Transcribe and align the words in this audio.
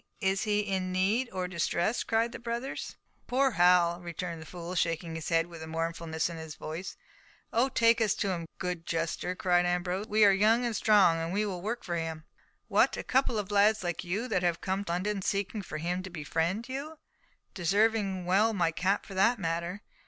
is 0.19 0.45
he 0.45 0.61
in 0.61 0.91
need, 0.91 1.29
or 1.31 1.47
distress?" 1.47 2.01
cried 2.03 2.31
the 2.31 2.39
brothers. 2.39 2.95
"Poor 3.27 3.51
Hal!" 3.51 4.01
returned 4.01 4.41
the 4.41 4.47
fool, 4.47 4.73
shaking 4.73 5.13
his 5.13 5.29
head 5.29 5.45
with 5.45 5.63
mournfulness 5.67 6.27
in 6.27 6.37
his 6.37 6.55
voice. 6.55 6.97
"Oh, 7.53 7.69
take 7.69 8.01
us 8.01 8.15
to 8.15 8.29
him, 8.31 8.47
good—good 8.57 8.87
jester," 8.87 9.35
cried 9.35 9.67
Ambrose. 9.67 10.07
"We 10.07 10.25
are 10.25 10.31
young 10.31 10.65
and 10.65 10.75
strong. 10.75 11.31
We 11.31 11.45
will 11.45 11.61
work 11.61 11.83
for 11.83 11.97
him." 11.97 12.25
"What, 12.67 12.97
a 12.97 13.03
couple 13.03 13.37
of 13.37 13.51
lads 13.51 13.83
like 13.83 14.03
you, 14.03 14.27
that 14.29 14.41
have 14.41 14.59
come 14.59 14.83
to 14.85 14.91
London 14.91 15.21
seeking 15.21 15.61
for 15.61 15.77
him 15.77 16.01
to 16.01 16.09
befriend 16.09 16.67
you—deserving 16.67 18.25
well 18.25 18.53
my 18.55 18.71
cap 18.71 19.05
for 19.05 19.13
that 19.13 19.37
matter. 19.37 19.83